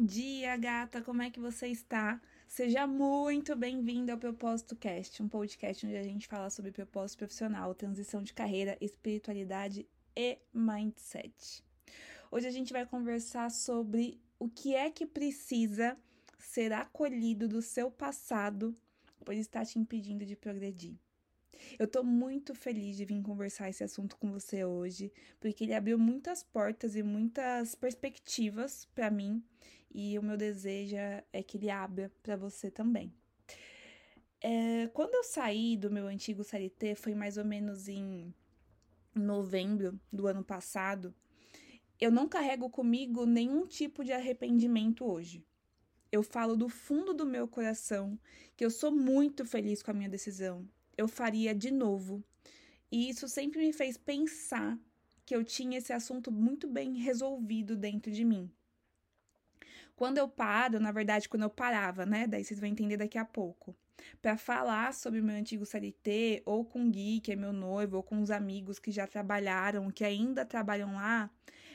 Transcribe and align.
Bom 0.00 0.06
dia, 0.06 0.56
gata! 0.56 1.02
Como 1.02 1.20
é 1.20 1.28
que 1.28 1.38
você 1.38 1.66
está? 1.66 2.18
Seja 2.48 2.86
muito 2.86 3.54
bem-vindo 3.54 4.10
ao 4.10 4.16
Propósito 4.16 4.74
Cast, 4.74 5.22
um 5.22 5.28
podcast 5.28 5.84
onde 5.84 5.94
a 5.94 6.02
gente 6.02 6.26
fala 6.26 6.48
sobre 6.48 6.72
propósito 6.72 7.18
profissional, 7.18 7.74
transição 7.74 8.22
de 8.22 8.32
carreira, 8.32 8.78
espiritualidade 8.80 9.86
e 10.16 10.38
mindset. 10.54 11.62
Hoje 12.30 12.46
a 12.46 12.50
gente 12.50 12.72
vai 12.72 12.86
conversar 12.86 13.50
sobre 13.50 14.18
o 14.38 14.48
que 14.48 14.74
é 14.74 14.90
que 14.90 15.04
precisa 15.04 15.98
ser 16.38 16.72
acolhido 16.72 17.46
do 17.46 17.60
seu 17.60 17.90
passado, 17.90 18.74
pois 19.22 19.38
está 19.38 19.66
te 19.66 19.78
impedindo 19.78 20.24
de 20.24 20.34
progredir. 20.34 20.96
Eu 21.78 21.86
tô 21.86 22.02
muito 22.02 22.54
feliz 22.54 22.96
de 22.96 23.04
vir 23.04 23.22
conversar 23.22 23.68
esse 23.68 23.84
assunto 23.84 24.16
com 24.16 24.30
você 24.30 24.64
hoje, 24.64 25.12
porque 25.38 25.64
ele 25.64 25.74
abriu 25.74 25.98
muitas 25.98 26.42
portas 26.42 26.96
e 26.96 27.02
muitas 27.02 27.74
perspectivas 27.74 28.86
para 28.94 29.10
mim, 29.10 29.42
e 29.92 30.18
o 30.18 30.22
meu 30.22 30.36
desejo 30.36 30.96
é 30.96 31.42
que 31.42 31.58
ele 31.58 31.70
abra 31.70 32.10
para 32.22 32.36
você 32.36 32.70
também. 32.70 33.12
É, 34.40 34.88
quando 34.94 35.14
eu 35.14 35.24
saí 35.24 35.76
do 35.76 35.90
meu 35.90 36.06
antigo 36.06 36.42
CLT, 36.42 36.94
foi 36.94 37.14
mais 37.14 37.36
ou 37.36 37.44
menos 37.44 37.88
em 37.88 38.34
novembro 39.14 40.00
do 40.12 40.26
ano 40.26 40.42
passado, 40.42 41.14
eu 42.00 42.10
não 42.10 42.28
carrego 42.28 42.70
comigo 42.70 43.26
nenhum 43.26 43.66
tipo 43.66 44.02
de 44.02 44.12
arrependimento 44.12 45.04
hoje. 45.04 45.44
Eu 46.10 46.22
falo 46.22 46.56
do 46.56 46.68
fundo 46.68 47.12
do 47.12 47.26
meu 47.26 47.46
coração 47.46 48.18
que 48.56 48.64
eu 48.64 48.70
sou 48.70 48.90
muito 48.90 49.44
feliz 49.44 49.82
com 49.82 49.90
a 49.90 49.94
minha 49.94 50.08
decisão 50.08 50.66
eu 51.00 51.08
faria 51.08 51.54
de 51.54 51.70
novo. 51.70 52.22
E 52.90 53.08
isso 53.08 53.28
sempre 53.28 53.60
me 53.60 53.72
fez 53.72 53.96
pensar 53.96 54.78
que 55.24 55.34
eu 55.34 55.44
tinha 55.44 55.78
esse 55.78 55.92
assunto 55.92 56.30
muito 56.32 56.66
bem 56.66 56.94
resolvido 56.96 57.76
dentro 57.76 58.10
de 58.10 58.24
mim. 58.24 58.50
Quando 59.94 60.18
eu 60.18 60.28
paro, 60.28 60.80
na 60.80 60.90
verdade, 60.90 61.28
quando 61.28 61.42
eu 61.42 61.50
parava, 61.50 62.06
né? 62.06 62.26
Daí 62.26 62.42
vocês 62.42 62.58
vão 62.58 62.68
entender 62.68 62.96
daqui 62.96 63.18
a 63.18 63.24
pouco. 63.24 63.76
Para 64.20 64.36
falar 64.36 64.94
sobre 64.94 65.20
o 65.20 65.24
meu 65.24 65.36
antigo 65.36 65.66
CLT, 65.66 66.42
ou 66.46 66.64
com 66.64 66.86
o 66.86 66.90
Gui, 66.90 67.20
que 67.20 67.32
é 67.32 67.36
meu 67.36 67.52
noivo, 67.52 67.98
ou 67.98 68.02
com 68.02 68.20
os 68.20 68.30
amigos 68.30 68.78
que 68.78 68.90
já 68.90 69.06
trabalharam, 69.06 69.90
que 69.90 70.04
ainda 70.04 70.44
trabalham 70.44 70.94
lá, 70.94 71.30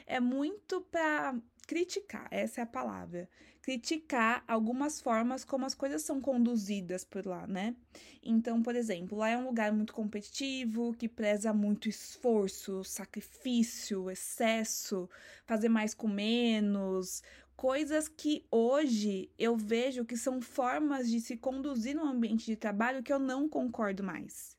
é 0.08 0.20
muito 0.20 0.82
para 0.82 1.36
criticar, 1.66 2.28
essa 2.32 2.62
é 2.62 2.64
a 2.64 2.68
palavra. 2.68 3.30
Criticar 3.62 4.44
algumas 4.48 5.02
formas 5.02 5.44
como 5.44 5.66
as 5.66 5.74
coisas 5.74 6.04
são 6.04 6.22
conduzidas 6.22 7.04
por 7.04 7.26
lá, 7.26 7.48
né? 7.48 7.76
Então, 8.22 8.62
por 8.62 8.76
exemplo, 8.76 9.18
lá 9.18 9.30
é 9.30 9.38
um 9.38 9.46
lugar 9.46 9.72
muito 9.74 9.94
competitivo, 9.94 10.94
que 10.94 11.10
preza 11.10 11.54
muito 11.54 11.90
esforço, 11.90 12.84
sacrifício, 12.84 14.10
excesso, 14.10 15.10
fazer 15.46 15.70
mais 15.70 15.94
com 15.94 16.08
menos, 16.08 17.24
coisas 17.56 18.08
que 18.08 18.46
hoje 18.52 19.32
eu 19.40 19.56
vejo 19.58 20.06
que 20.06 20.18
são 20.18 20.42
formas 20.42 21.10
de 21.10 21.20
se 21.20 21.38
conduzir 21.38 21.96
no 21.96 22.04
ambiente 22.04 22.46
de 22.46 22.56
trabalho 22.56 23.02
que 23.02 23.12
eu 23.12 23.20
não 23.20 23.50
concordo 23.50 24.04
mais. 24.04 24.56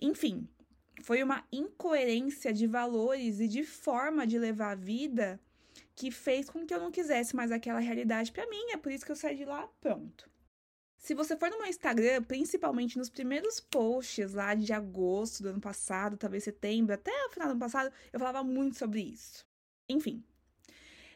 Enfim, 0.00 0.48
foi 1.02 1.22
uma 1.22 1.44
incoerência 1.50 2.52
de 2.52 2.66
valores 2.66 3.40
e 3.40 3.48
de 3.48 3.64
forma 3.64 4.26
de 4.26 4.38
levar 4.38 4.72
a 4.72 4.76
vida 4.76 5.40
que 5.98 6.12
fez 6.12 6.48
com 6.48 6.64
que 6.64 6.72
eu 6.72 6.78
não 6.78 6.92
quisesse 6.92 7.34
mais 7.34 7.50
aquela 7.50 7.80
realidade 7.80 8.30
para 8.30 8.48
mim, 8.48 8.70
é 8.70 8.76
por 8.76 8.92
isso 8.92 9.04
que 9.04 9.10
eu 9.10 9.16
saí 9.16 9.36
de 9.36 9.44
lá, 9.44 9.66
pronto. 9.80 10.30
Se 10.96 11.12
você 11.12 11.36
for 11.36 11.50
no 11.50 11.58
meu 11.58 11.66
Instagram, 11.66 12.22
principalmente 12.22 12.96
nos 12.96 13.10
primeiros 13.10 13.58
posts 13.58 14.32
lá 14.32 14.54
de 14.54 14.72
agosto 14.72 15.42
do 15.42 15.48
ano 15.48 15.60
passado, 15.60 16.16
talvez 16.16 16.44
setembro, 16.44 16.94
até 16.94 17.10
o 17.26 17.30
final 17.30 17.48
do 17.48 17.50
ano 17.52 17.60
passado, 17.60 17.92
eu 18.12 18.20
falava 18.20 18.44
muito 18.44 18.78
sobre 18.78 19.00
isso. 19.00 19.44
Enfim, 19.88 20.22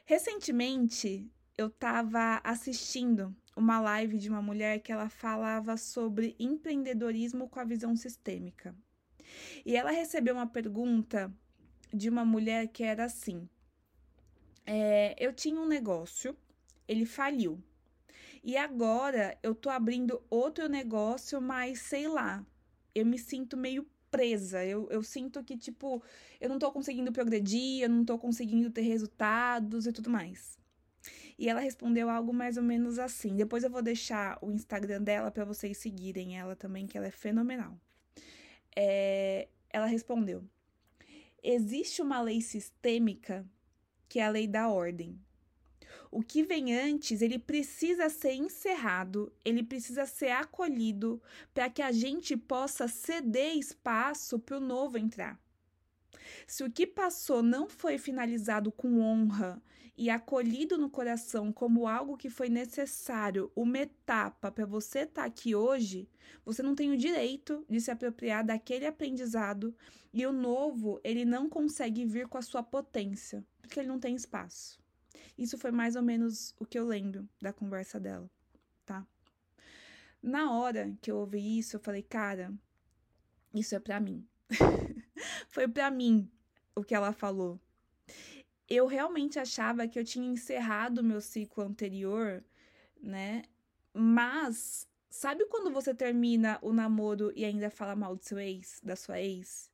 recentemente 0.04 1.31
eu 1.56 1.69
estava 1.69 2.41
assistindo 2.43 3.32
uma 3.56 3.81
live 3.81 4.19
de 4.19 4.28
uma 4.28 4.43
mulher 4.43 4.81
que 4.81 4.91
ela 4.91 5.09
falava 5.09 5.76
sobre 5.76 6.34
empreendedorismo 6.41 7.49
com 7.49 7.60
a 7.60 7.64
visão 7.64 7.94
sistêmica. 7.94 8.75
E 9.64 9.76
ela 9.76 9.93
recebeu 9.93 10.34
uma 10.34 10.47
pergunta 10.49 11.32
de 11.94 12.09
uma 12.09 12.25
mulher 12.25 12.66
que 12.66 12.82
era 12.82 13.04
assim: 13.04 13.49
é, 14.67 15.15
eu 15.19 15.33
tinha 15.33 15.61
um 15.61 15.67
negócio, 15.67 16.37
ele 16.87 17.05
faliu. 17.05 17.62
E 18.43 18.56
agora 18.56 19.39
eu 19.43 19.55
tô 19.55 19.71
abrindo 19.71 20.23
outro 20.28 20.69
negócio, 20.69 21.41
mas 21.41 21.81
sei 21.81 22.09
lá, 22.09 22.45
eu 22.95 23.06
me 23.06 23.19
sinto 23.19 23.56
meio 23.56 23.87
presa. 24.11 24.65
Eu, 24.65 24.89
eu 24.91 25.03
sinto 25.03 25.43
que, 25.43 25.56
tipo, 25.56 26.03
eu 26.41 26.49
não 26.49 26.59
tô 26.59 26.71
conseguindo 26.71 27.12
progredir, 27.12 27.83
eu 27.83 27.89
não 27.89 28.05
tô 28.05 28.19
conseguindo 28.19 28.71
ter 28.71 28.83
resultados 28.83 29.87
e 29.87 29.93
tudo 29.93 30.11
mais. 30.11 30.59
E 31.39 31.49
ela 31.49 31.61
respondeu 31.61 32.09
algo 32.09 32.33
mais 32.33 32.56
ou 32.56 32.62
menos 32.62 32.99
assim. 32.99 33.34
Depois 33.34 33.65
eu 33.65 33.71
vou 33.71 33.83
deixar 33.83 34.39
o 34.43 34.50
Instagram 34.50 35.03
dela 35.03 35.31
para 35.31 35.44
vocês 35.44 35.79
seguirem 35.79 36.39
ela 36.39 36.55
também, 36.55 36.87
que 36.87 36.97
ela 36.97 37.06
é 37.06 37.11
fenomenal. 37.11 37.77
É, 38.77 39.49
ela 39.71 39.87
respondeu: 39.87 40.44
Existe 41.43 42.03
uma 42.03 42.21
lei 42.21 42.41
sistêmica 42.41 43.44
que 44.12 44.19
é 44.19 44.27
a 44.27 44.28
lei 44.28 44.47
da 44.47 44.69
ordem. 44.69 45.19
O 46.11 46.21
que 46.21 46.43
vem 46.43 46.77
antes, 46.78 47.23
ele 47.23 47.39
precisa 47.39 48.11
ser 48.11 48.34
encerrado, 48.34 49.33
ele 49.43 49.62
precisa 49.62 50.05
ser 50.05 50.33
acolhido 50.33 51.19
para 51.55 51.71
que 51.71 51.81
a 51.81 51.91
gente 51.91 52.37
possa 52.37 52.87
ceder 52.87 53.56
espaço 53.56 54.39
para 54.39 54.59
o 54.59 54.61
novo 54.61 54.99
entrar. 54.99 55.41
Se 56.47 56.62
o 56.62 56.71
que 56.71 56.87
passou 56.87 57.43
não 57.43 57.67
foi 57.71 57.97
finalizado 57.97 58.71
com 58.71 59.00
honra 59.00 59.62
e 59.97 60.11
acolhido 60.11 60.77
no 60.77 60.91
coração 60.91 61.50
como 61.50 61.89
algo 61.89 62.19
que 62.19 62.29
foi 62.29 62.50
necessário, 62.50 63.50
uma 63.56 63.79
etapa 63.79 64.53
para 64.53 64.67
você 64.67 65.05
estar 65.05 65.23
tá 65.23 65.27
aqui 65.27 65.55
hoje, 65.55 66.06
você 66.44 66.62
não 66.62 66.75
tem 66.75 66.91
o 66.91 66.99
direito 66.99 67.65
de 67.67 67.81
se 67.81 67.91
apropriar 67.91 68.44
daquele 68.44 68.84
aprendizado 68.84 69.75
e 70.12 70.27
o 70.27 70.33
novo, 70.33 71.00
ele 71.03 71.25
não 71.25 71.49
consegue 71.49 72.05
vir 72.05 72.29
com 72.29 72.37
a 72.37 72.43
sua 72.43 72.62
potência 72.62 73.43
porque 73.62 73.81
ele 73.81 73.89
não 73.89 73.99
tem 73.99 74.15
espaço. 74.15 74.78
Isso 75.39 75.56
foi 75.56 75.71
mais 75.71 75.97
ou 75.97 76.03
menos 76.03 76.55
o 76.59 76.67
que 76.67 76.78
eu 76.78 76.84
lembro 76.84 77.27
da 77.41 77.53
conversa 77.53 77.99
dela, 77.99 78.31
tá? 78.84 79.06
Na 80.23 80.53
hora 80.53 80.95
que 81.00 81.11
eu 81.11 81.17
ouvi 81.17 81.59
isso, 81.59 81.77
eu 81.77 81.81
falei, 81.81 82.03
cara, 82.03 82.53
isso 83.55 83.75
é 83.75 83.81
para 83.81 83.99
mim. 83.99 84.27
foi 85.49 85.67
para 85.67 85.91
mim 85.91 86.31
o 86.75 86.84
que 86.84 86.95
ela 86.95 87.12
falou. 87.12 87.59
Eu 88.69 88.87
realmente 88.87 89.39
achava 89.39 89.89
que 89.89 89.99
eu 89.99 90.05
tinha 90.05 90.31
encerrado 90.31 90.99
o 90.99 91.05
meu 91.05 91.21
ciclo 91.21 91.65
anterior, 91.65 92.44
né? 93.00 93.43
Mas 93.93 94.89
sabe 95.11 95.44
quando 95.47 95.73
você 95.73 95.94
termina 95.94 96.59
o 96.62 96.73
namoro 96.73 97.33
e 97.34 97.44
ainda 97.44 97.71
fala 97.71 97.97
mal 97.97 98.15
do 98.15 98.25
seu 98.25 98.39
ex, 98.39 98.81
da 98.83 98.97
sua 98.97 99.21
ex? 99.21 99.72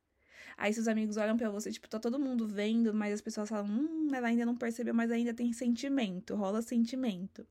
Aí 0.59 0.73
seus 0.73 0.89
amigos 0.89 1.15
olham 1.15 1.37
para 1.37 1.49
você, 1.49 1.71
tipo, 1.71 1.87
tá 1.87 1.97
todo 1.97 2.19
mundo 2.19 2.45
vendo, 2.45 2.93
mas 2.93 3.13
as 3.13 3.21
pessoas 3.21 3.47
falam, 3.47 3.65
hum, 3.65 4.09
ela 4.13 4.27
ainda 4.27 4.45
não 4.45 4.57
percebeu, 4.57 4.93
mas 4.93 5.09
ainda 5.09 5.33
tem 5.33 5.53
sentimento, 5.53 6.35
rola 6.35 6.61
sentimento. 6.61 7.47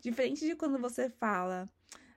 Diferente 0.00 0.46
de 0.46 0.56
quando 0.56 0.78
você 0.78 1.10
fala, 1.10 1.68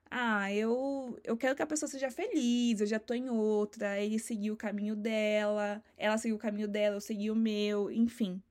ah, 0.10 0.50
eu, 0.54 1.20
eu 1.26 1.36
quero 1.36 1.58
que 1.58 1.62
a 1.62 1.68
pessoa 1.68 1.90
seja 1.90 2.10
feliz, 2.10 2.80
eu 2.80 2.88
já 2.88 2.98
tô 2.98 3.14
em 3.14 3.30
outra, 3.30 4.00
ele 4.00 4.18
seguiu 4.18 4.54
o 4.54 4.58
caminho 4.58 4.96
dela, 4.96 5.84
ela 5.98 6.18
seguiu 6.18 6.38
o 6.38 6.40
caminho 6.40 6.70
dela, 6.70 6.96
eu 6.96 7.02
segui 7.02 7.30
o 7.30 7.36
meu, 7.36 7.92
enfim. 7.92 8.42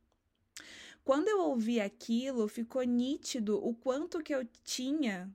Quando 1.03 1.28
eu 1.28 1.41
ouvi 1.41 1.81
aquilo, 1.81 2.47
ficou 2.49 2.82
nítido 2.82 3.66
o 3.66 3.72
quanto 3.72 4.22
que 4.22 4.34
eu 4.34 4.47
tinha, 4.62 5.26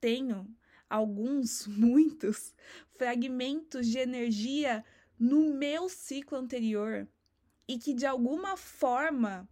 tenho 0.00 0.48
alguns, 0.88 1.66
muitos 1.68 2.54
fragmentos 2.96 3.86
de 3.86 3.98
energia 3.98 4.82
no 5.18 5.52
meu 5.54 5.88
ciclo 5.88 6.38
anterior 6.38 7.08
e 7.66 7.78
que 7.78 7.92
de 7.92 8.06
alguma 8.06 8.56
forma 8.56 9.48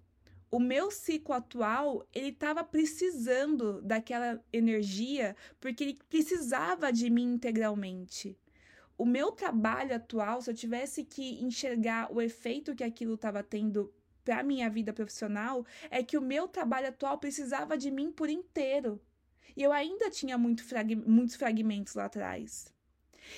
o 0.50 0.60
meu 0.60 0.90
ciclo 0.90 1.34
atual 1.34 2.06
ele 2.14 2.28
estava 2.28 2.62
precisando 2.62 3.82
daquela 3.82 4.42
energia 4.52 5.36
porque 5.60 5.84
ele 5.84 5.98
precisava 6.08 6.92
de 6.92 7.10
mim 7.10 7.34
integralmente. 7.34 8.38
O 8.96 9.04
meu 9.04 9.30
trabalho 9.32 9.94
atual, 9.94 10.40
se 10.40 10.50
eu 10.50 10.54
tivesse 10.54 11.04
que 11.04 11.42
enxergar 11.44 12.10
o 12.10 12.22
efeito 12.22 12.74
que 12.74 12.84
aquilo 12.84 13.14
estava 13.14 13.42
tendo 13.42 13.92
para 14.24 14.42
minha 14.42 14.70
vida 14.70 14.92
profissional, 14.92 15.66
é 15.90 16.02
que 16.02 16.16
o 16.16 16.22
meu 16.22 16.48
trabalho 16.48 16.88
atual 16.88 17.18
precisava 17.18 17.76
de 17.76 17.90
mim 17.90 18.10
por 18.10 18.30
inteiro. 18.30 19.00
E 19.54 19.62
eu 19.62 19.72
ainda 19.72 20.10
tinha 20.10 20.38
muito 20.38 20.64
frag 20.64 20.96
muitos 20.96 21.36
fragmentos 21.36 21.94
lá 21.94 22.06
atrás. 22.06 22.74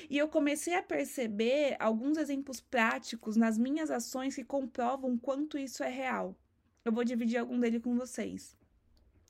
E 0.08 0.18
eu 0.18 0.28
comecei 0.28 0.74
a 0.74 0.82
perceber 0.82 1.76
alguns 1.78 2.16
exemplos 2.16 2.60
práticos 2.60 3.36
nas 3.36 3.58
minhas 3.58 3.90
ações 3.90 4.34
que 4.34 4.44
comprovam 4.44 5.16
quanto 5.16 5.58
isso 5.58 5.82
é 5.82 5.88
real. 5.88 6.36
Eu 6.84 6.92
vou 6.92 7.04
dividir 7.04 7.38
algum 7.38 7.58
deles 7.58 7.82
com 7.82 7.96
vocês. 7.96 8.56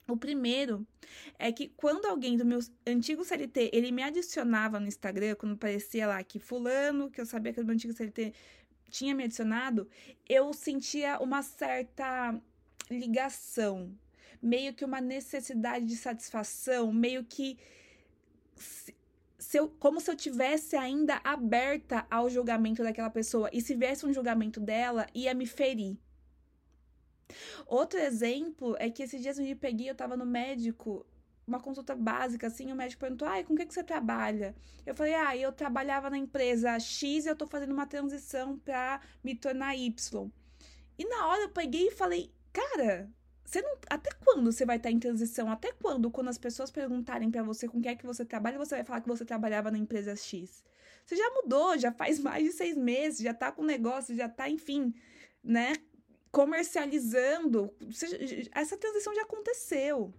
O 0.08 0.16
primeiro 0.16 0.87
é 1.38 1.52
que 1.52 1.69
quando 1.69 2.06
alguém 2.06 2.37
do 2.37 2.44
meu 2.44 2.60
antigo 2.87 3.25
CLT, 3.25 3.70
ele 3.75 3.93
me 3.93 4.02
adicionava 4.02 4.81
no 4.81 4.87
Instagram, 4.87 5.34
quando 5.34 5.52
aparecia 5.52 6.06
lá 6.06 6.22
que 6.25 6.38
fulano, 6.38 7.11
que 7.11 7.20
eu 7.20 7.26
sabia 7.26 7.52
que 7.52 7.61
do 7.61 7.66
meu 7.66 7.75
antigo 7.75 7.93
CLT, 7.93 8.32
tinha 8.88 9.14
me 9.14 9.25
adicionado, 9.25 9.87
eu 10.26 10.52
sentia 10.54 11.19
uma 11.20 11.43
certa 11.43 12.40
ligação. 12.90 13.93
meio 14.40 14.72
que 14.72 14.84
uma 14.84 15.00
necessidade 15.00 15.84
de 15.84 15.96
satisfação, 15.96 16.93
meio 16.93 17.25
que 17.25 17.58
se 19.49 19.56
eu, 19.56 19.67
como 19.67 19.99
se 19.99 20.11
eu 20.11 20.15
tivesse 20.15 20.77
ainda 20.77 21.23
aberta 21.25 22.06
ao 22.11 22.29
julgamento 22.29 22.83
daquela 22.83 23.09
pessoa 23.09 23.49
e 23.50 23.62
se 23.62 23.75
viesse 23.75 24.05
um 24.05 24.12
julgamento 24.12 24.61
dela 24.61 25.06
ia 25.15 25.33
me 25.33 25.47
ferir. 25.47 25.97
Outro 27.65 27.99
exemplo 27.99 28.77
é 28.79 28.91
que 28.91 29.03
esses 29.03 29.23
dias 29.23 29.39
eu 29.39 29.47
me 29.47 29.55
peguei, 29.55 29.89
eu 29.89 29.95
tava 29.95 30.19
no 30.19 30.27
médico, 30.27 31.06
uma 31.47 31.59
consulta 31.59 31.97
básica, 31.97 32.47
assim, 32.47 32.71
o 32.71 32.77
médico 32.77 33.00
perguntou, 33.00 33.27
ai, 33.27 33.43
com 33.43 33.55
o 33.55 33.56
que, 33.56 33.65
que 33.65 33.73
você 33.73 33.83
trabalha? 33.83 34.55
Eu 34.85 34.95
falei, 34.95 35.15
ah, 35.15 35.35
eu 35.35 35.50
trabalhava 35.50 36.11
na 36.11 36.19
empresa 36.19 36.79
X 36.79 37.25
e 37.25 37.29
eu 37.31 37.35
tô 37.35 37.47
fazendo 37.47 37.73
uma 37.73 37.87
transição 37.87 38.59
pra 38.59 39.00
me 39.25 39.35
tornar 39.35 39.75
Y. 39.75 40.31
E 40.99 41.06
na 41.06 41.27
hora 41.27 41.45
eu 41.45 41.49
peguei 41.49 41.87
e 41.87 41.91
falei, 41.91 42.31
cara, 42.53 43.11
você 43.49 43.62
não, 43.62 43.79
até 43.89 44.11
quando 44.23 44.53
você 44.53 44.67
vai 44.67 44.77
estar 44.77 44.91
em 44.91 44.99
transição? 44.99 45.50
Até 45.50 45.73
quando, 45.73 46.11
quando 46.11 46.29
as 46.29 46.37
pessoas 46.37 46.71
perguntarem 46.71 47.31
para 47.31 47.43
você 47.43 47.67
com 47.67 47.81
que 47.81 47.89
é 47.89 47.97
que 47.97 48.05
você 48.05 48.23
trabalha, 48.23 48.59
você 48.59 48.75
vai 48.75 48.85
falar 48.85 49.00
que 49.00 49.09
você 49.09 49.25
trabalhava 49.25 49.71
na 49.71 49.79
empresa 49.79 50.15
X? 50.15 50.62
Você 51.06 51.17
já 51.17 51.31
mudou, 51.31 51.79
já 51.79 51.91
faz 51.91 52.19
mais 52.21 52.45
de 52.45 52.53
seis 52.53 52.77
meses, 52.77 53.21
já 53.21 53.33
tá 53.33 53.50
com 53.50 53.65
negócio, 53.65 54.15
já 54.15 54.29
tá, 54.29 54.50
enfim, 54.50 54.95
né, 55.43 55.73
comercializando. 56.31 57.75
Essa 58.53 58.77
transição 58.77 59.15
já 59.15 59.23
aconteceu. 59.23 60.12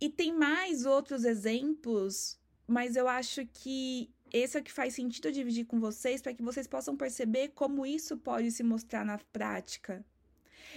E 0.00 0.10
tem 0.10 0.32
mais 0.36 0.84
outros 0.84 1.24
exemplos, 1.24 2.36
mas 2.66 2.96
eu 2.96 3.06
acho 3.06 3.46
que 3.46 4.12
esse 4.32 4.56
é 4.56 4.60
o 4.60 4.64
que 4.64 4.72
faz 4.72 4.94
sentido 4.94 5.30
dividir 5.30 5.66
com 5.66 5.78
vocês 5.78 6.20
para 6.20 6.34
que 6.34 6.42
vocês 6.42 6.66
possam 6.66 6.96
perceber 6.96 7.50
como 7.50 7.86
isso 7.86 8.16
pode 8.16 8.50
se 8.50 8.64
mostrar 8.64 9.04
na 9.04 9.18
prática. 9.32 10.04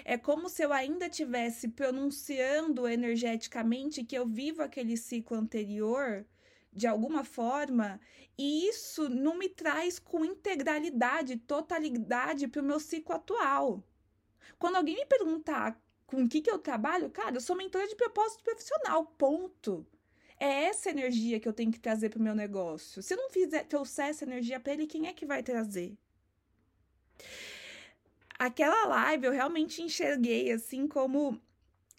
É 0.05 0.17
como 0.17 0.49
se 0.49 0.63
eu 0.63 0.73
ainda 0.73 1.09
tivesse 1.09 1.67
pronunciando 1.69 2.87
energeticamente 2.87 4.03
que 4.03 4.17
eu 4.17 4.25
vivo 4.25 4.61
aquele 4.61 4.97
ciclo 4.97 5.37
anterior 5.37 6.25
de 6.71 6.85
alguma 6.85 7.23
forma, 7.23 7.99
e 8.37 8.67
isso 8.67 9.09
não 9.09 9.35
me 9.35 9.49
traz 9.49 9.97
com 9.97 10.23
integralidade, 10.23 11.37
totalidade 11.37 12.47
para 12.47 12.61
o 12.61 12.65
meu 12.65 12.79
ciclo 12.79 13.15
atual. 13.15 13.83
Quando 14.59 14.75
alguém 14.75 14.95
me 14.95 15.05
perguntar 15.05 15.81
com 16.05 16.23
o 16.23 16.29
que, 16.29 16.41
que 16.41 16.51
eu 16.51 16.59
trabalho, 16.59 17.09
cara, 17.09 17.35
eu 17.35 17.41
sou 17.41 17.55
mentora 17.55 17.87
de 17.87 17.95
propósito 17.95 18.43
profissional, 18.43 19.05
ponto. 19.17 19.85
É 20.39 20.65
essa 20.65 20.91
energia 20.91 21.39
que 21.39 21.47
eu 21.47 21.53
tenho 21.53 21.71
que 21.71 21.79
trazer 21.79 22.09
para 22.09 22.19
o 22.19 22.23
meu 22.23 22.35
negócio. 22.35 23.01
Se 23.01 23.15
eu 23.15 23.17
não 23.17 23.29
fizer, 23.31 23.63
trouxer 23.63 24.09
essa 24.09 24.23
energia 24.23 24.59
para 24.59 24.73
ele, 24.73 24.85
quem 24.85 25.07
é 25.07 25.13
que 25.13 25.25
vai 25.25 25.41
trazer? 25.41 25.97
Aquela 28.39 28.85
live 28.85 29.25
eu 29.25 29.31
realmente 29.31 29.81
enxerguei 29.81 30.51
assim 30.51 30.87
como 30.87 31.41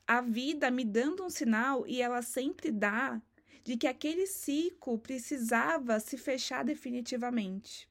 a 0.07 0.21
vida 0.21 0.71
me 0.71 0.85
dando 0.85 1.25
um 1.25 1.31
sinal 1.31 1.87
e 1.87 2.01
ela 2.01 2.23
sempre 2.23 2.71
dá 2.71 3.21
de 3.65 3.77
que 3.77 3.87
aquele 3.87 4.27
ciclo 4.27 4.99
precisava 4.99 6.01
se 6.01 6.17
fechar 6.17 6.65
definitivamente. 6.65 7.89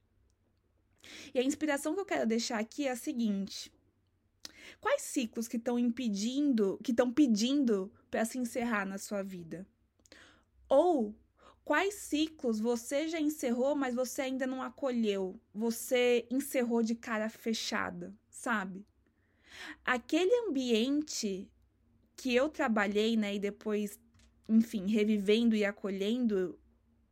E 1.32 1.38
a 1.38 1.42
inspiração 1.42 1.94
que 1.94 2.00
eu 2.00 2.04
quero 2.04 2.26
deixar 2.26 2.58
aqui 2.58 2.86
é 2.86 2.90
a 2.90 2.96
seguinte: 2.96 3.72
quais 4.80 5.02
ciclos 5.02 5.46
que 5.46 5.56
estão 5.56 5.78
impedindo, 5.78 6.80
que 6.82 6.90
estão 6.90 7.12
pedindo 7.12 7.92
para 8.10 8.24
se 8.24 8.38
encerrar 8.38 8.84
na 8.84 8.98
sua 8.98 9.22
vida? 9.22 9.66
Ou 10.68 11.14
quais 11.64 11.94
ciclos 11.94 12.58
você 12.58 13.08
já 13.08 13.20
encerrou, 13.20 13.76
mas 13.76 13.94
você 13.94 14.22
ainda 14.22 14.46
não 14.46 14.62
acolheu? 14.62 15.40
Você 15.54 16.26
encerrou 16.30 16.82
de 16.82 16.94
cara 16.94 17.28
fechada, 17.28 18.12
sabe? 18.38 18.86
Aquele 19.84 20.34
ambiente 20.48 21.50
que 22.16 22.34
eu 22.34 22.48
trabalhei, 22.48 23.16
né, 23.16 23.34
e 23.34 23.38
depois 23.38 23.98
enfim, 24.48 24.86
revivendo 24.86 25.54
e 25.54 25.64
acolhendo 25.64 26.58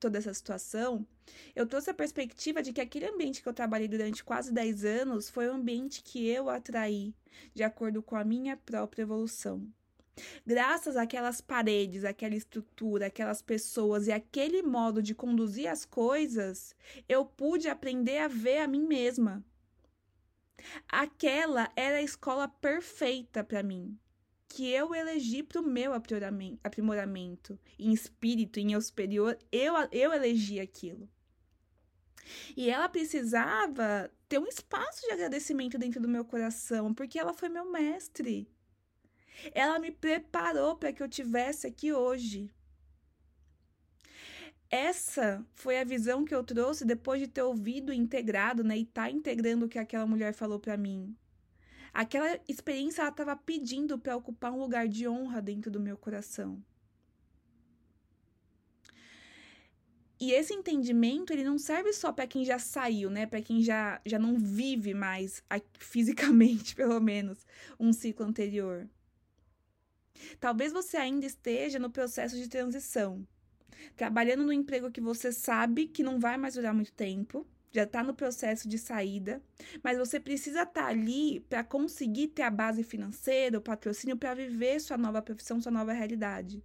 toda 0.00 0.18
essa 0.18 0.32
situação, 0.32 1.06
eu 1.54 1.66
trouxe 1.66 1.90
a 1.90 1.94
perspectiva 1.94 2.62
de 2.62 2.72
que 2.72 2.80
aquele 2.80 3.06
ambiente 3.06 3.42
que 3.42 3.48
eu 3.48 3.52
trabalhei 3.52 3.88
durante 3.88 4.24
quase 4.24 4.52
10 4.52 4.84
anos 4.84 5.28
foi 5.28 5.48
o 5.48 5.52
ambiente 5.52 6.02
que 6.02 6.26
eu 6.26 6.48
atraí, 6.48 7.14
de 7.54 7.62
acordo 7.62 8.02
com 8.02 8.16
a 8.16 8.24
minha 8.24 8.56
própria 8.56 9.02
evolução. 9.02 9.68
Graças 10.46 10.96
àquelas 10.96 11.42
paredes, 11.42 12.04
àquela 12.04 12.34
estrutura, 12.34 13.06
aquelas 13.06 13.42
pessoas 13.42 14.06
e 14.06 14.12
aquele 14.12 14.62
modo 14.62 15.02
de 15.02 15.14
conduzir 15.14 15.66
as 15.66 15.84
coisas, 15.84 16.74
eu 17.06 17.26
pude 17.26 17.68
aprender 17.68 18.18
a 18.18 18.28
ver 18.28 18.58
a 18.58 18.68
mim 18.68 18.86
mesma. 18.86 19.44
Aquela 20.88 21.70
era 21.76 21.96
a 21.98 22.02
escola 22.02 22.48
perfeita 22.48 23.44
para 23.44 23.62
mim 23.62 23.98
que 24.48 24.70
eu 24.70 24.94
elegi 24.94 25.42
para 25.42 25.60
o 25.60 25.64
meu 25.64 25.92
aprimoramento, 25.92 27.58
em 27.78 27.92
espírito, 27.92 28.58
em 28.58 28.72
eu 28.72 28.80
superior, 28.80 29.38
eu, 29.52 29.74
eu 29.92 30.12
elegi 30.12 30.60
aquilo. 30.60 31.08
E 32.56 32.70
ela 32.70 32.88
precisava 32.88 34.10
ter 34.28 34.38
um 34.38 34.46
espaço 34.46 35.02
de 35.02 35.12
agradecimento 35.12 35.78
dentro 35.78 36.00
do 36.00 36.08
meu 36.08 36.24
coração, 36.24 36.94
porque 36.94 37.18
ela 37.18 37.34
foi 37.34 37.48
meu 37.48 37.70
mestre. 37.70 38.50
Ela 39.52 39.78
me 39.78 39.90
preparou 39.90 40.76
para 40.76 40.92
que 40.92 41.02
eu 41.02 41.08
tivesse 41.08 41.66
aqui 41.66 41.92
hoje. 41.92 42.50
Essa 44.70 45.44
foi 45.54 45.78
a 45.78 45.84
visão 45.84 46.24
que 46.24 46.34
eu 46.34 46.42
trouxe 46.42 46.84
depois 46.84 47.20
de 47.20 47.28
ter 47.28 47.42
ouvido 47.42 47.92
e 47.92 47.96
integrado, 47.96 48.64
né, 48.64 48.76
e 48.76 48.84
tá 48.84 49.10
integrando 49.10 49.66
o 49.66 49.68
que 49.68 49.78
aquela 49.78 50.06
mulher 50.06 50.32
falou 50.32 50.58
para 50.58 50.76
mim. 50.76 51.16
Aquela 51.94 52.38
experiência 52.48 53.00
ela 53.00 53.10
estava 53.10 53.36
pedindo 53.36 53.98
para 53.98 54.16
ocupar 54.16 54.52
um 54.52 54.58
lugar 54.58 54.88
de 54.88 55.08
honra 55.08 55.40
dentro 55.40 55.70
do 55.70 55.80
meu 55.80 55.96
coração. 55.96 56.62
E 60.18 60.32
esse 60.32 60.54
entendimento, 60.54 61.32
ele 61.32 61.44
não 61.44 61.58
serve 61.58 61.92
só 61.92 62.10
para 62.10 62.26
quem 62.26 62.44
já 62.44 62.58
saiu, 62.58 63.10
né? 63.10 63.26
Para 63.26 63.42
quem 63.42 63.62
já, 63.62 64.00
já 64.04 64.18
não 64.18 64.38
vive 64.38 64.94
mais, 64.94 65.42
fisicamente, 65.78 66.74
pelo 66.76 66.98
menos, 67.00 67.46
um 67.78 67.92
ciclo 67.92 68.24
anterior. 68.24 68.88
Talvez 70.40 70.72
você 70.72 70.96
ainda 70.96 71.26
esteja 71.26 71.78
no 71.78 71.90
processo 71.90 72.36
de 72.36 72.48
transição, 72.48 73.26
trabalhando 73.96 74.44
no 74.44 74.52
emprego 74.52 74.90
que 74.90 75.00
você 75.00 75.32
sabe 75.32 75.86
que 75.86 76.02
não 76.02 76.18
vai 76.18 76.36
mais 76.36 76.54
durar 76.54 76.74
muito 76.74 76.92
tempo, 76.92 77.46
já 77.72 77.82
está 77.82 78.02
no 78.02 78.14
processo 78.14 78.68
de 78.68 78.78
saída, 78.78 79.42
mas 79.82 79.98
você 79.98 80.18
precisa 80.18 80.62
estar 80.62 80.82
tá 80.82 80.86
ali 80.86 81.40
para 81.40 81.62
conseguir 81.62 82.28
ter 82.28 82.42
a 82.42 82.50
base 82.50 82.82
financeira, 82.82 83.58
o 83.58 83.62
patrocínio 83.62 84.16
para 84.16 84.34
viver 84.34 84.80
sua 84.80 84.96
nova 84.96 85.20
profissão, 85.20 85.60
sua 85.60 85.72
nova 85.72 85.92
realidade. 85.92 86.62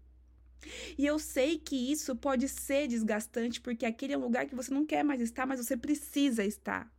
E 0.98 1.06
eu 1.06 1.18
sei 1.20 1.58
que 1.58 1.92
isso 1.92 2.16
pode 2.16 2.48
ser 2.48 2.88
desgastante 2.88 3.60
porque 3.60 3.86
aquele 3.86 4.14
é 4.14 4.18
um 4.18 4.22
lugar 4.22 4.46
que 4.46 4.56
você 4.56 4.74
não 4.74 4.86
quer 4.86 5.04
mais 5.04 5.20
estar, 5.20 5.46
mas 5.46 5.60
você 5.60 5.76
precisa 5.76 6.46
estar. 6.46 6.92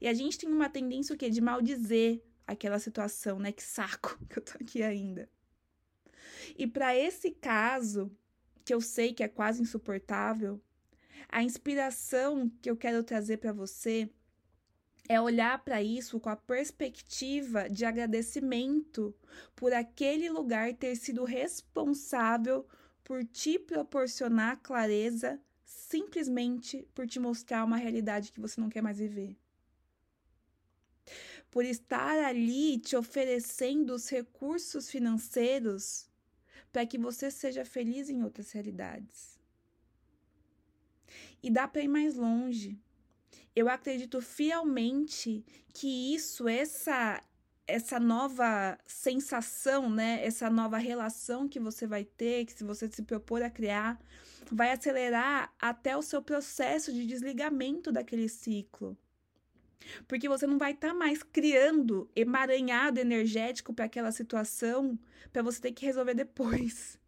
E 0.00 0.06
a 0.06 0.14
gente 0.14 0.38
tem 0.38 0.48
uma 0.48 0.68
tendência 0.68 1.14
o 1.14 1.18
quê? 1.18 1.30
De 1.30 1.40
maldizer 1.40 2.22
aquela 2.46 2.78
situação, 2.78 3.38
né? 3.38 3.52
Que 3.52 3.62
saco 3.62 4.18
que 4.28 4.38
eu 4.38 4.42
tô 4.42 4.52
aqui 4.60 4.82
ainda. 4.82 5.28
E 6.56 6.66
para 6.66 6.96
esse 6.96 7.30
caso, 7.30 8.14
que 8.64 8.72
eu 8.72 8.80
sei 8.80 9.12
que 9.12 9.22
é 9.22 9.28
quase 9.28 9.60
insuportável, 9.62 10.60
a 11.28 11.42
inspiração 11.42 12.50
que 12.62 12.70
eu 12.70 12.76
quero 12.76 13.02
trazer 13.02 13.38
para 13.38 13.52
você 13.52 14.08
é 15.08 15.20
olhar 15.20 15.62
para 15.62 15.82
isso 15.82 16.18
com 16.18 16.30
a 16.30 16.36
perspectiva 16.36 17.68
de 17.68 17.84
agradecimento 17.84 19.14
por 19.54 19.72
aquele 19.72 20.30
lugar 20.30 20.72
ter 20.74 20.96
sido 20.96 21.24
responsável 21.24 22.66
por 23.02 23.22
te 23.24 23.58
proporcionar 23.58 24.60
clareza, 24.62 25.38
simplesmente 25.64 26.88
por 26.94 27.06
te 27.06 27.20
mostrar 27.20 27.64
uma 27.64 27.76
realidade 27.76 28.32
que 28.32 28.40
você 28.40 28.58
não 28.58 28.70
quer 28.70 28.80
mais 28.80 28.98
viver. 28.98 29.36
Por 31.50 31.66
estar 31.66 32.18
ali 32.24 32.78
te 32.78 32.96
oferecendo 32.96 33.94
os 33.94 34.08
recursos 34.08 34.90
financeiros 34.90 36.08
para 36.74 36.84
que 36.84 36.98
você 36.98 37.30
seja 37.30 37.64
feliz 37.64 38.10
em 38.10 38.24
outras 38.24 38.50
realidades. 38.50 39.38
E 41.40 41.48
dá 41.48 41.68
para 41.68 41.82
ir 41.82 41.86
mais 41.86 42.16
longe. 42.16 42.76
Eu 43.54 43.68
acredito 43.68 44.20
fielmente 44.20 45.44
que 45.72 46.12
isso, 46.12 46.48
essa 46.48 47.22
essa 47.66 47.98
nova 47.98 48.76
sensação, 48.86 49.88
né, 49.88 50.22
essa 50.22 50.50
nova 50.50 50.76
relação 50.76 51.48
que 51.48 51.58
você 51.58 51.86
vai 51.86 52.04
ter, 52.04 52.44
que 52.44 52.52
se 52.52 52.62
você 52.62 52.90
se 52.90 53.02
propor 53.02 53.40
a 53.42 53.48
criar, 53.48 53.98
vai 54.52 54.70
acelerar 54.70 55.54
até 55.58 55.96
o 55.96 56.02
seu 56.02 56.20
processo 56.20 56.92
de 56.92 57.06
desligamento 57.06 57.90
daquele 57.90 58.28
ciclo. 58.28 58.98
Porque 60.06 60.28
você 60.28 60.46
não 60.46 60.58
vai 60.58 60.72
estar 60.72 60.88
tá 60.88 60.94
mais 60.94 61.22
criando 61.22 62.10
emaranhado 62.14 63.00
energético 63.00 63.72
para 63.72 63.84
aquela 63.84 64.12
situação 64.12 64.98
para 65.32 65.42
você 65.42 65.60
ter 65.60 65.72
que 65.72 65.86
resolver 65.86 66.14
depois. 66.14 66.98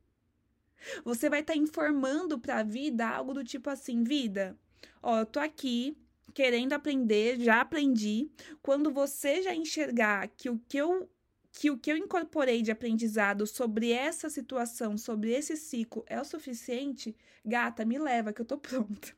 Você 1.05 1.29
vai 1.29 1.41
estar 1.41 1.55
tá 1.55 1.59
informando 1.59 2.39
para 2.39 2.59
a 2.59 2.63
vida 2.63 3.09
algo 3.09 3.35
do 3.35 3.43
tipo 3.43 3.69
assim: 3.69 4.05
vida, 4.05 4.57
ó, 5.03 5.21
eu 5.21 5.27
tô 5.27 5.41
aqui 5.41 5.97
querendo 6.35 6.75
aprender, 6.75 7.41
já 7.41 7.61
aprendi. 7.61 8.31
Quando 8.63 8.93
você 8.93 9.43
já 9.43 9.55
enxergar 9.55 10.29
que 10.29 10.51
o 10.51 10.59
que 10.69 10.77
eu 10.77 11.11
que 11.51 11.71
o 11.71 11.79
que 11.79 11.91
eu 11.91 11.97
incorporei 11.97 12.61
de 12.61 12.71
aprendizado 12.71 13.47
sobre 13.47 13.91
essa 13.91 14.29
situação, 14.29 14.99
sobre 14.99 15.33
esse 15.33 15.57
ciclo 15.57 16.05
é 16.07 16.21
o 16.21 16.25
suficiente, 16.25 17.17
gata, 17.43 17.83
me 17.85 17.99
leva 17.99 18.33
que 18.33 18.43
eu 18.43 18.45
tô 18.45 18.59
pronta. 18.61 19.17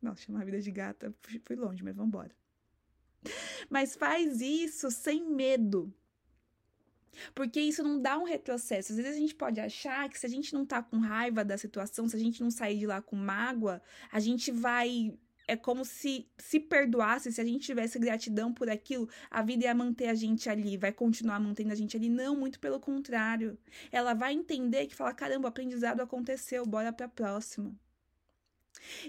Nossa, 0.00 0.22
chamar 0.22 0.42
a 0.42 0.44
vida 0.44 0.60
de 0.60 0.70
gata, 0.70 1.12
fui 1.44 1.56
longe, 1.56 1.82
mas 1.82 1.96
vambora. 1.96 2.30
Mas 3.68 3.94
faz 3.94 4.40
isso 4.40 4.90
sem 4.90 5.28
medo. 5.28 5.92
Porque 7.34 7.60
isso 7.60 7.82
não 7.82 8.00
dá 8.00 8.18
um 8.18 8.24
retrocesso. 8.24 8.92
Às 8.92 8.98
vezes 8.98 9.16
a 9.16 9.18
gente 9.20 9.34
pode 9.34 9.60
achar 9.60 10.08
que 10.08 10.18
se 10.18 10.26
a 10.26 10.28
gente 10.28 10.52
não 10.54 10.64
tá 10.64 10.82
com 10.82 10.98
raiva 10.98 11.44
da 11.44 11.58
situação, 11.58 12.08
se 12.08 12.16
a 12.16 12.18
gente 12.18 12.42
não 12.42 12.50
sair 12.50 12.78
de 12.78 12.86
lá 12.86 13.02
com 13.02 13.16
mágoa, 13.16 13.82
a 14.10 14.18
gente 14.18 14.50
vai 14.50 15.14
é 15.48 15.56
como 15.56 15.84
se 15.84 16.26
se 16.38 16.60
perdoasse, 16.60 17.32
se 17.32 17.40
a 17.40 17.44
gente 17.44 17.66
tivesse 17.66 17.98
gratidão 17.98 18.52
por 18.52 18.70
aquilo, 18.70 19.08
a 19.30 19.42
vida 19.42 19.64
ia 19.64 19.74
manter 19.74 20.08
a 20.08 20.14
gente 20.14 20.48
ali, 20.48 20.76
vai 20.76 20.92
continuar 20.92 21.40
mantendo 21.40 21.72
a 21.72 21.74
gente 21.74 21.96
ali. 21.96 22.08
Não, 22.08 22.36
muito 22.36 22.60
pelo 22.60 22.80
contrário. 22.80 23.58
Ela 23.90 24.14
vai 24.14 24.32
entender 24.32 24.86
que 24.86 24.94
fala: 24.94 25.12
caramba, 25.12 25.46
o 25.46 25.48
aprendizado 25.48 26.00
aconteceu, 26.00 26.64
bora 26.64 26.92
para 26.92 27.06
a 27.06 27.08
próxima. 27.08 27.74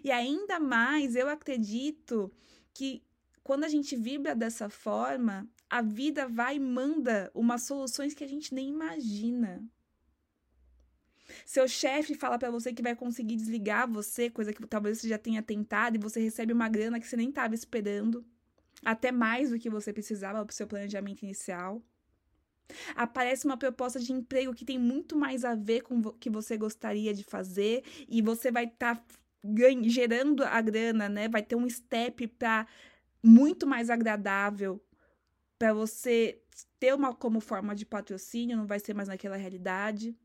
E 0.04 0.12
ainda 0.12 0.60
mais, 0.60 1.16
eu 1.16 1.30
acredito 1.30 2.32
que 2.74 3.04
quando 3.44 3.66
a 3.66 3.68
gente 3.68 3.96
vibra 3.96 4.34
dessa 4.34 4.70
forma, 4.70 5.48
a 5.70 5.82
vida 5.82 6.28
vai 6.28 6.56
e 6.56 6.60
manda 6.60 7.30
umas 7.34 7.64
soluções 7.64 8.14
que 8.14 8.24
a 8.24 8.28
gente 8.28 8.54
nem 8.54 8.70
imagina. 8.70 9.64
Seu 11.46 11.68
chefe 11.68 12.16
fala 12.16 12.38
para 12.38 12.52
você 12.52 12.74
que 12.74 12.82
vai 12.82 12.96
conseguir 12.96 13.36
desligar 13.36 13.90
você, 13.90 14.30
coisa 14.30 14.54
que 14.54 14.66
talvez 14.68 15.00
você 15.00 15.10
já 15.10 15.18
tenha 15.18 15.42
tentado, 15.42 15.98
e 15.98 16.00
você 16.00 16.22
recebe 16.22 16.54
uma 16.54 16.70
grana 16.70 17.00
que 17.00 17.08
você 17.08 17.18
nem 17.18 17.30
estava 17.30 17.54
esperando, 17.54 18.26
até 18.84 19.12
mais 19.12 19.50
do 19.50 19.60
que 19.60 19.70
você 19.70 19.92
precisava 19.92 20.44
para 20.46 20.52
o 20.52 20.56
seu 20.56 20.68
planejamento 20.68 21.24
inicial. 21.24 21.82
Aparece 22.96 23.46
uma 23.46 23.58
proposta 23.58 24.00
de 24.00 24.14
emprego 24.14 24.54
que 24.54 24.66
tem 24.66 24.80
muito 24.80 25.18
mais 25.18 25.44
a 25.44 25.54
ver 25.54 25.82
com 25.82 26.00
o 26.00 26.14
que 26.14 26.30
você 26.30 26.56
gostaria 26.56 27.14
de 27.14 27.24
fazer, 27.24 27.84
e 28.08 28.22
você 28.22 28.52
vai 28.52 28.66
estar 28.66 28.96
tá 28.96 29.06
gerando 29.84 30.44
a 30.44 30.62
grana, 30.62 31.10
né? 31.10 31.28
Vai 31.28 31.42
ter 31.42 31.56
um 31.56 31.70
step 31.70 32.28
para 32.28 32.66
muito 33.24 33.66
mais 33.66 33.90
agradável 33.90 34.84
para 35.58 35.74
você 35.74 36.42
ter 36.80 36.94
uma 36.94 37.16
como 37.16 37.40
forma 37.40 37.74
de 37.74 37.86
patrocínio, 37.86 38.58
não 38.58 38.68
vai 38.68 38.80
ser 38.80 38.94
mais 38.94 39.08
naquela 39.08 39.38
realidade. 39.38 40.16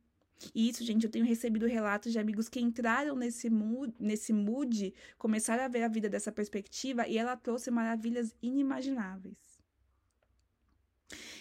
E 0.55 0.69
isso, 0.69 0.85
gente, 0.85 1.05
eu 1.05 1.11
tenho 1.11 1.25
recebido 1.25 1.67
relatos 1.67 2.12
de 2.12 2.19
amigos 2.19 2.49
que 2.49 2.61
entraram 2.61 3.17
nesse 3.17 3.49
mood, 3.49 3.95
nesse 3.99 4.33
mood, 4.33 4.95
começaram 5.17 5.64
a 5.64 5.69
ver 5.69 5.83
a 5.83 5.88
vida 5.88 6.09
dessa 6.09 6.33
perspectiva 6.33 7.07
e 7.07 7.17
ela 7.17 7.37
trouxe 7.37 7.71
maravilhas 7.71 8.35
inimagináveis. 8.43 9.38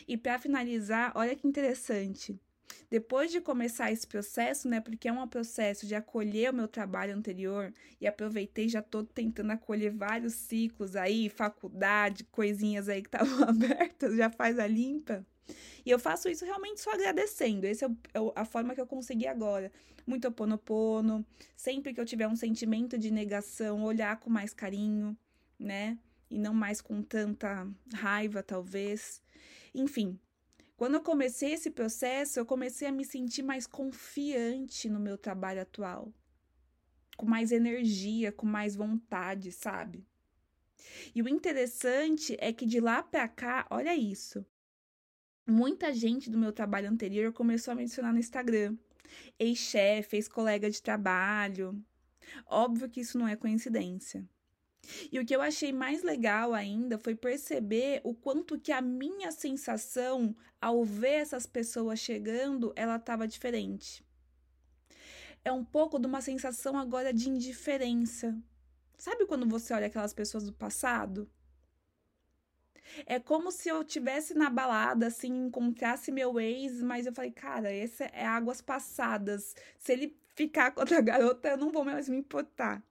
E 0.07 0.17
para 0.17 0.39
finalizar, 0.39 1.11
olha 1.15 1.35
que 1.35 1.47
interessante. 1.47 2.39
Depois 2.89 3.31
de 3.31 3.41
começar 3.41 3.91
esse 3.91 4.07
processo, 4.07 4.67
né, 4.67 4.79
porque 4.79 5.07
é 5.07 5.11
um 5.11 5.27
processo 5.27 5.85
de 5.85 5.95
acolher 5.95 6.51
o 6.51 6.55
meu 6.55 6.67
trabalho 6.67 7.13
anterior 7.13 7.73
e 7.99 8.07
aproveitei 8.07 8.69
já 8.69 8.81
tô 8.81 9.03
tentando 9.03 9.51
acolher 9.51 9.91
vários 9.91 10.33
ciclos 10.33 10.95
aí, 10.95 11.29
faculdade, 11.29 12.23
coisinhas 12.25 12.87
aí 12.87 13.01
que 13.01 13.07
estavam 13.07 13.43
abertas, 13.47 14.15
já 14.15 14.29
faz 14.29 14.57
a 14.57 14.67
limpa. 14.67 15.25
E 15.85 15.89
eu 15.89 15.99
faço 15.99 16.29
isso 16.29 16.45
realmente 16.45 16.81
só 16.81 16.91
agradecendo. 16.91 17.65
Essa 17.65 17.85
é, 17.85 17.89
é 17.89 18.31
a 18.35 18.45
forma 18.45 18.75
que 18.75 18.81
eu 18.81 18.87
consegui 18.87 19.27
agora. 19.27 19.71
Muito 20.05 20.27
oponopono. 20.27 21.25
Sempre 21.55 21.93
que 21.93 22.01
eu 22.01 22.05
tiver 22.05 22.27
um 22.27 22.35
sentimento 22.35 22.97
de 22.97 23.11
negação, 23.11 23.83
olhar 23.83 24.19
com 24.19 24.29
mais 24.29 24.53
carinho, 24.53 25.17
né? 25.57 25.97
E 26.29 26.37
não 26.37 26.53
mais 26.53 26.81
com 26.81 27.01
tanta 27.01 27.65
raiva, 27.93 28.43
talvez. 28.43 29.21
Enfim, 29.73 30.19
quando 30.77 30.93
eu 30.93 31.01
comecei 31.01 31.51
esse 31.51 31.69
processo, 31.69 32.39
eu 32.39 32.45
comecei 32.45 32.87
a 32.87 32.91
me 32.91 33.03
sentir 33.03 33.43
mais 33.43 33.67
confiante 33.67 34.87
no 34.87 34.99
meu 34.99 35.17
trabalho 35.17 35.61
atual. 35.61 36.13
Com 37.17 37.25
mais 37.25 37.51
energia, 37.51 38.31
com 38.31 38.45
mais 38.45 38.75
vontade, 38.75 39.51
sabe? 39.51 40.07
E 41.13 41.21
o 41.21 41.27
interessante 41.27 42.37
é 42.39 42.53
que 42.53 42.65
de 42.65 42.79
lá 42.79 43.03
para 43.03 43.27
cá, 43.27 43.67
olha 43.69 43.93
isso 43.95 44.45
muita 45.47 45.93
gente 45.93 46.29
do 46.29 46.37
meu 46.37 46.51
trabalho 46.51 46.89
anterior 46.89 47.31
começou 47.31 47.71
a 47.71 47.75
mencionar 47.75 48.11
no 48.11 48.19
Instagram. 48.19 48.75
Ex-chefe, 49.39 50.17
ex-colega 50.17 50.69
de 50.69 50.81
trabalho. 50.81 51.81
Óbvio 52.45 52.89
que 52.89 52.99
isso 52.99 53.17
não 53.17 53.27
é 53.27 53.37
coincidência. 53.37 54.27
E 55.11 55.19
o 55.19 55.25
que 55.25 55.35
eu 55.35 55.41
achei 55.41 55.71
mais 55.71 56.03
legal 56.03 56.53
ainda 56.53 56.97
foi 56.97 57.15
perceber 57.15 58.01
o 58.03 58.13
quanto 58.13 58.59
que 58.59 58.71
a 58.71 58.81
minha 58.81 59.31
sensação 59.31 60.35
ao 60.61 60.83
ver 60.83 61.21
essas 61.21 61.45
pessoas 61.45 61.99
chegando, 61.99 62.73
ela 62.75 62.95
estava 62.95 63.27
diferente. 63.27 64.03
É 65.43 65.51
um 65.51 65.63
pouco 65.63 65.99
de 65.99 66.07
uma 66.07 66.21
sensação 66.21 66.77
agora 66.77 67.13
de 67.13 67.29
indiferença. 67.29 68.37
Sabe 68.97 69.25
quando 69.25 69.47
você 69.47 69.73
olha 69.73 69.87
aquelas 69.87 70.13
pessoas 70.13 70.45
do 70.45 70.53
passado? 70.53 71.29
É 73.05 73.19
como 73.19 73.51
se 73.51 73.69
eu 73.69 73.83
tivesse 73.83 74.33
na 74.33 74.49
balada, 74.49 75.07
assim, 75.07 75.45
encontrasse 75.45 76.11
meu 76.11 76.39
ex, 76.39 76.81
mas 76.81 77.05
eu 77.05 77.13
falei, 77.13 77.31
cara, 77.31 77.71
esse 77.71 78.03
é 78.03 78.25
águas 78.25 78.61
passadas. 78.61 79.55
Se 79.77 79.93
ele 79.93 80.17
ficar 80.35 80.71
com 80.71 80.81
outra 80.81 81.01
garota, 81.01 81.49
eu 81.49 81.57
não 81.57 81.71
vou 81.71 81.83
mais 81.83 82.09
me 82.09 82.17
importar. 82.17 82.83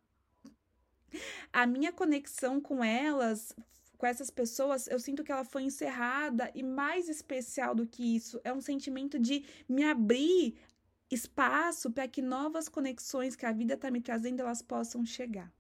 A 1.53 1.67
minha 1.67 1.93
conexão 1.93 2.61
com 2.61 2.83
elas, 2.83 3.55
com 3.97 4.07
essas 4.07 4.31
pessoas, 4.31 4.87
eu 4.87 4.99
sinto 4.99 5.25
que 5.25 5.33
ela 5.33 5.45
foi 5.45 5.63
encerrada 5.63 6.51
e 6.55 6.63
mais 6.63 7.09
especial 7.09 7.75
do 7.75 7.87
que 7.87 8.17
isso, 8.17 8.41
é 8.45 8.53
um 8.53 8.61
sentimento 8.61 9.19
de 9.19 9.45
me 9.69 9.85
abrir 9.85 10.57
espaço 11.11 11.91
para 11.91 12.09
que 12.09 12.21
novas 12.21 12.69
conexões 12.69 13.37
que 13.37 13.47
a 13.47 13.53
vida 13.53 13.75
está 13.75 13.91
me 13.91 14.01
trazendo 14.01 14.41
elas 14.41 14.61
possam 14.61 15.05
chegar. 15.05 15.53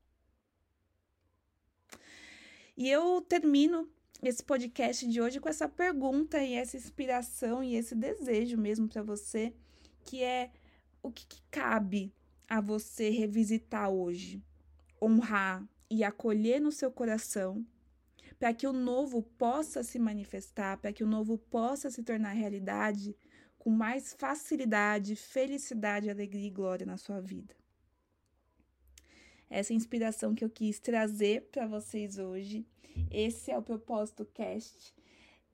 E 2.76 2.90
eu 2.90 3.22
termino 3.22 3.88
esse 4.22 4.42
podcast 4.42 5.06
de 5.06 5.20
hoje 5.20 5.40
com 5.40 5.48
essa 5.48 5.68
pergunta 5.68 6.42
e 6.42 6.54
essa 6.54 6.76
inspiração 6.76 7.62
e 7.62 7.74
esse 7.74 7.94
desejo 7.94 8.58
mesmo 8.58 8.88
para 8.88 9.02
você, 9.02 9.54
que 10.04 10.22
é 10.22 10.50
o 11.02 11.10
que, 11.10 11.26
que 11.26 11.40
cabe 11.50 12.12
a 12.48 12.60
você 12.60 13.10
revisitar 13.10 13.88
hoje, 13.88 14.42
honrar 15.00 15.66
e 15.90 16.02
acolher 16.02 16.60
no 16.60 16.72
seu 16.72 16.90
coração, 16.90 17.64
para 18.38 18.52
que 18.52 18.66
o 18.66 18.72
novo 18.72 19.22
possa 19.22 19.82
se 19.82 19.98
manifestar, 19.98 20.78
para 20.78 20.92
que 20.92 21.04
o 21.04 21.06
novo 21.06 21.38
possa 21.38 21.90
se 21.90 22.02
tornar 22.02 22.32
realidade 22.32 23.16
com 23.58 23.70
mais 23.70 24.14
facilidade, 24.14 25.16
felicidade, 25.16 26.10
alegria 26.10 26.46
e 26.46 26.50
glória 26.50 26.86
na 26.86 26.96
sua 26.96 27.20
vida. 27.20 27.54
Essa 29.48 29.72
inspiração 29.72 30.34
que 30.34 30.44
eu 30.44 30.50
quis 30.50 30.78
trazer 30.78 31.48
para 31.50 31.66
vocês 31.66 32.18
hoje. 32.18 32.66
Esse 33.10 33.50
é 33.50 33.58
o 33.58 33.62
propósito 33.62 34.24
cast. 34.24 34.94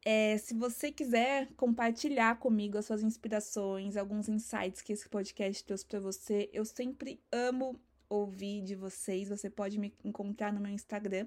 É, 0.04 0.36
se 0.36 0.54
você 0.54 0.90
quiser 0.90 1.48
compartilhar 1.56 2.38
comigo 2.38 2.76
as 2.76 2.86
suas 2.86 3.02
inspirações, 3.02 3.96
alguns 3.96 4.28
insights 4.28 4.82
que 4.82 4.92
esse 4.92 5.08
podcast 5.08 5.64
trouxe 5.64 5.86
para 5.86 6.00
você, 6.00 6.50
eu 6.52 6.64
sempre 6.64 7.22
amo 7.30 7.80
ouvir 8.12 8.62
de 8.62 8.74
vocês. 8.74 9.28
Você 9.28 9.48
pode 9.48 9.78
me 9.78 9.94
encontrar 10.04 10.52
no 10.52 10.60
meu 10.60 10.72
Instagram, 10.72 11.26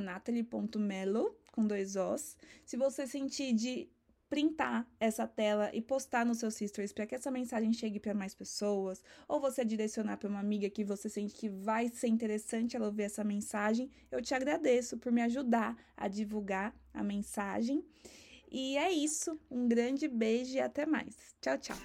natalie.melo, 0.00 1.34
com 1.52 1.66
dois 1.66 1.96
Os. 1.96 2.36
Se 2.64 2.76
você 2.76 3.06
sentir 3.06 3.52
de 3.52 3.88
printar 4.28 4.86
essa 4.98 5.26
tela 5.26 5.70
e 5.72 5.80
postar 5.80 6.26
no 6.26 6.34
seu 6.34 6.50
stories 6.50 6.92
para 6.92 7.06
que 7.06 7.14
essa 7.14 7.30
mensagem 7.30 7.72
chegue 7.72 8.00
para 8.00 8.12
mais 8.12 8.34
pessoas, 8.34 9.02
ou 9.28 9.40
você 9.40 9.64
direcionar 9.64 10.16
para 10.16 10.28
uma 10.28 10.40
amiga 10.40 10.68
que 10.68 10.84
você 10.84 11.08
sente 11.08 11.34
que 11.34 11.48
vai 11.48 11.88
ser 11.88 12.08
interessante 12.08 12.76
ela 12.76 12.86
ouvir 12.86 13.04
essa 13.04 13.22
mensagem, 13.22 13.88
eu 14.10 14.20
te 14.20 14.34
agradeço 14.34 14.98
por 14.98 15.12
me 15.12 15.22
ajudar 15.22 15.76
a 15.96 16.08
divulgar 16.08 16.74
a 16.92 17.04
mensagem. 17.04 17.84
E 18.50 18.76
é 18.76 18.90
isso, 18.90 19.38
um 19.50 19.68
grande 19.68 20.08
beijo 20.08 20.56
e 20.56 20.60
até 20.60 20.86
mais. 20.86 21.14
Tchau, 21.40 21.58
tchau. 21.58 21.76